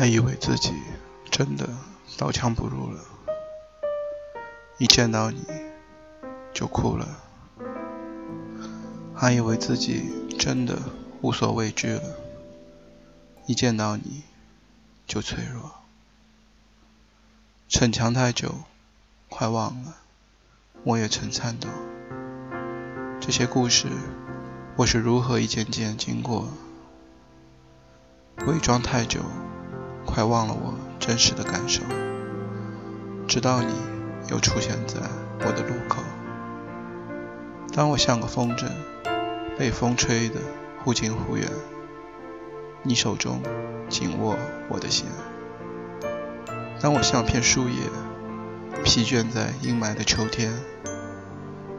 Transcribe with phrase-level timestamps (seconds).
[0.00, 0.72] 还以为自己
[1.30, 1.68] 真的
[2.16, 3.04] 刀枪不入了，
[4.78, 5.44] 一见到你
[6.54, 7.06] 就哭了；
[9.14, 10.78] 还以为自己真的
[11.20, 12.02] 无所畏惧了，
[13.44, 14.22] 一见到你
[15.06, 15.70] 就脆弱。
[17.68, 18.54] 逞强太久，
[19.28, 19.96] 快忘了
[20.82, 21.68] 我也曾颤抖。
[23.20, 23.88] 这些故事，
[24.76, 26.48] 我是如何一件件经过？
[28.46, 29.20] 伪装太久。
[30.04, 31.82] 快忘了我真实的感受，
[33.28, 33.72] 直到你
[34.28, 35.00] 又出现在
[35.40, 36.02] 我的路口。
[37.72, 38.68] 当我像个风筝，
[39.56, 40.40] 被风吹得
[40.82, 41.48] 忽近忽远，
[42.82, 43.40] 你手中
[43.88, 44.36] 紧握
[44.68, 45.06] 我的弦。
[46.80, 47.76] 当我像片树叶，
[48.82, 50.52] 疲倦在阴霾的秋天，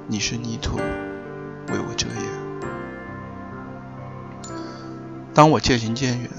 [0.08, 2.16] 你是泥土为我遮掩。
[5.34, 6.30] 当我渐行渐远。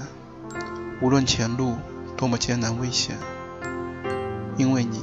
[1.03, 1.75] 无论前路
[2.15, 3.17] 多么艰难危险，
[4.55, 5.01] 因为你，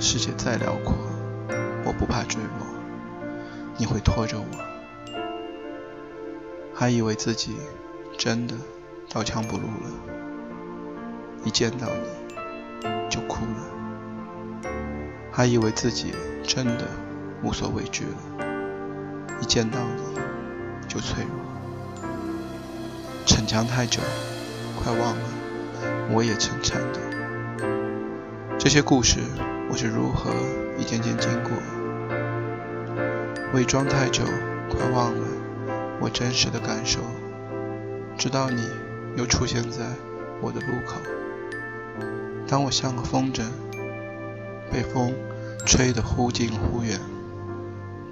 [0.00, 0.96] 世界再辽阔，
[1.84, 2.66] 我不怕坠落。
[3.76, 4.46] 你会拖着我，
[6.74, 7.58] 还以为自己
[8.16, 8.54] 真的
[9.10, 9.90] 刀枪不入了，
[11.44, 14.70] 一见到你就哭了；
[15.30, 16.88] 还以为自己真的
[17.42, 18.46] 无所畏惧了，
[19.42, 20.18] 一见到你
[20.88, 21.44] 就脆弱。
[23.26, 24.00] 逞强太久。
[24.82, 25.24] 快忘了，
[26.12, 27.00] 我也曾颤抖。
[28.58, 29.20] 这些故事，
[29.70, 30.30] 我是如何
[30.78, 31.52] 一件件经过？
[33.54, 34.22] 伪装太久，
[34.70, 35.26] 快忘了
[36.00, 37.00] 我真实的感受。
[38.16, 38.62] 直到你
[39.16, 39.84] 又出现在
[40.40, 41.00] 我的路口，
[42.46, 43.42] 当我像个风筝，
[44.70, 45.12] 被风
[45.66, 47.00] 吹得忽近忽远，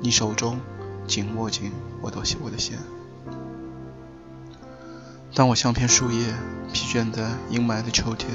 [0.01, 0.61] 你手中
[1.07, 2.79] 紧握紧我的我的线。
[5.35, 6.33] 当我像片树叶，
[6.73, 8.31] 疲倦在阴霾的秋天，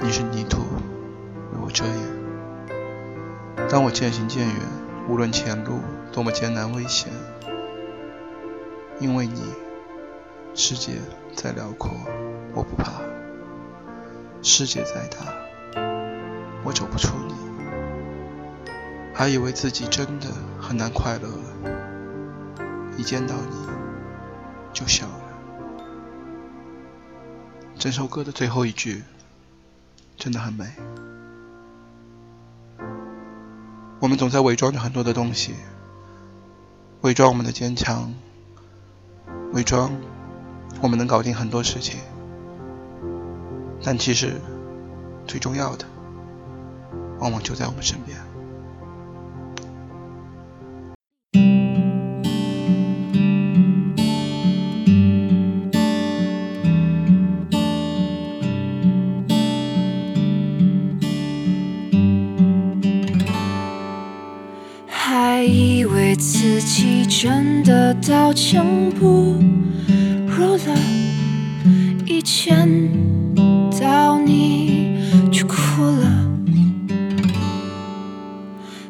[0.00, 0.58] 你是泥土
[1.52, 3.68] 为我遮掩。
[3.68, 4.56] 当我渐行渐远，
[5.08, 5.80] 无论前路
[6.12, 7.12] 多么艰难危险，
[9.00, 9.42] 因为你，
[10.54, 11.00] 世界
[11.34, 11.90] 再辽阔，
[12.54, 13.02] 我不怕；
[14.40, 15.34] 世界再大，
[16.62, 17.34] 我走不出你。
[19.12, 20.28] 还以为自己真的
[20.60, 21.28] 很难快乐，
[22.96, 23.56] 一见到你
[24.72, 25.06] 就笑。
[27.82, 29.02] 整首歌的最后一句
[30.16, 30.64] 真的很美。
[33.98, 35.56] 我们总在伪装着很多的东西，
[37.00, 38.14] 伪装我们的坚强，
[39.52, 39.90] 伪装
[40.80, 41.98] 我们能搞定很多事情，
[43.82, 44.40] 但其实
[45.26, 45.84] 最重要的，
[47.18, 48.16] 往往就在我们身边。
[66.24, 69.34] 自己真的刀枪不
[70.24, 70.76] 入了，
[72.06, 72.68] 一见
[73.80, 75.00] 到你
[75.32, 76.30] 就哭了，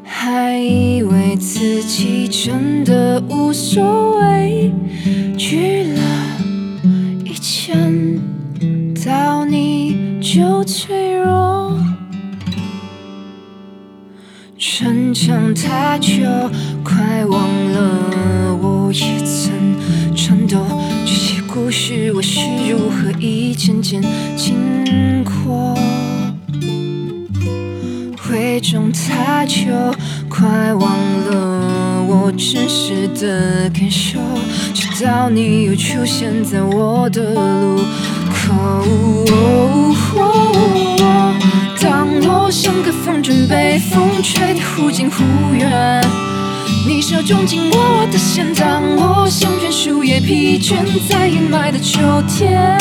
[0.05, 4.71] 还以为自己真的无所畏
[5.39, 6.03] 惧了，
[7.25, 8.21] 一见
[9.07, 11.33] 到你就脆弱，
[14.65, 16.23] 逞强太久。
[16.85, 20.65] 快忘了，我也曾颤抖。
[21.05, 22.39] 这些故事，我是
[22.71, 24.01] 如何一件件
[24.37, 25.77] 经过？
[28.31, 29.65] 伪装太久，
[30.29, 30.97] 快忘
[31.27, 34.21] 了我真实的感受。
[34.73, 37.81] 直到你又出现在我的路
[44.75, 45.23] 忽近忽
[45.55, 46.01] 远。
[46.87, 50.77] 你手中紧握我的线，当我像片树叶，疲倦
[51.09, 52.79] 在阴霾的秋天。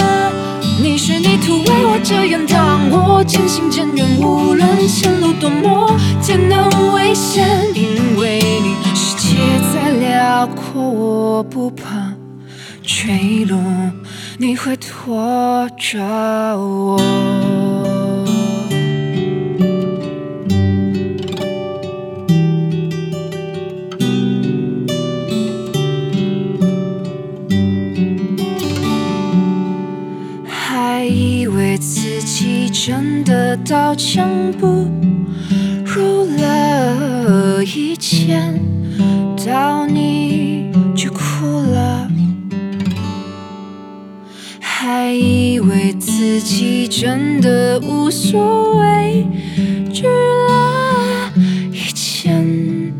[0.81, 9.37] 你是泥土为我遮掩，当我渐行渐远，无论前路多么艰难危险，因为你世界
[9.73, 12.13] 再辽阔，我不怕
[12.81, 13.59] 坠落，
[14.37, 15.99] 你会拖着
[16.57, 16.99] 我。
[33.67, 34.89] 刀枪不
[35.85, 38.59] 入了，一见
[39.45, 42.09] 到你就哭了，
[44.59, 49.25] 还以为自己真的无所谓，
[49.93, 51.31] 居了
[51.71, 52.93] 一见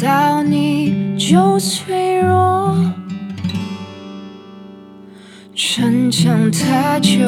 [0.00, 2.76] 到你就脆弱。
[5.78, 7.18] 逞强太久，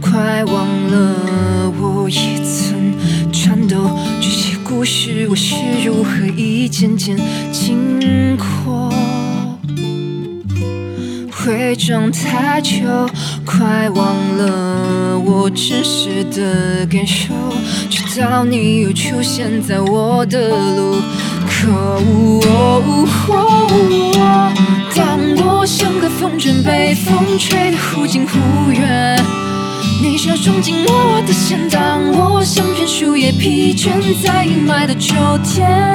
[0.00, 2.92] 快忘了我也曾
[3.32, 3.88] 颤抖。
[4.20, 5.54] 这些故事我是
[5.86, 7.16] 如何一件件
[7.52, 8.92] 经过？
[11.46, 12.82] 伪装太久，
[13.46, 17.32] 快忘了我真实的感受，
[17.88, 20.96] 直到你又出现在我的路
[21.46, 22.02] 口。
[22.02, 23.06] 当我
[24.90, 25.43] 像个风筝被
[27.14, 29.16] 风吹得忽近忽远，
[30.02, 33.88] 你手中紧握的线，当我像片树叶疲倦
[34.20, 35.14] 在阴霾的秋
[35.44, 35.92] 天。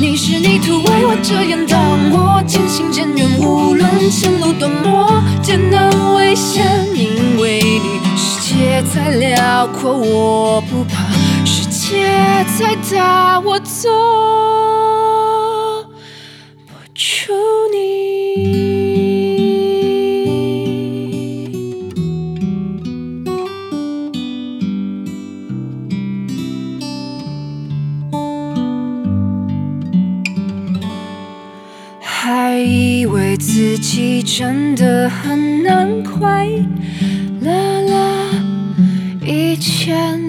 [0.00, 1.80] 你是泥土为我遮掩，当
[2.12, 6.64] 我渐行渐远，无论前路多么艰难危险，
[6.94, 11.02] 因为你世界再辽阔我不怕，
[11.44, 12.06] 世界
[12.56, 13.58] 再大我
[32.58, 36.48] 以为自己真的很难快。
[37.40, 37.50] 乐
[37.82, 38.30] 了，
[39.24, 40.20] 以前